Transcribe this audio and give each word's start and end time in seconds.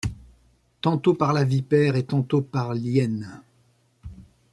Tantôt 0.81 1.13
par 1.13 1.31
la 1.31 1.43
vipère 1.43 1.95
et 1.95 2.07
tantôt 2.07 2.41
par 2.41 2.73
l'hyène 2.73 3.43